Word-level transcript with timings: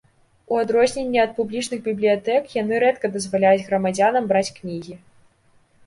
У 0.53 0.61
адрозненне 0.61 1.19
ад 1.25 1.35
публічных 1.39 1.79
бібліятэк, 1.89 2.43
яны 2.61 2.73
рэдка 2.87 3.15
дазваляюць 3.19 3.67
грамадзянам 3.71 4.23
браць 4.35 4.49
кнігі. 4.61 5.03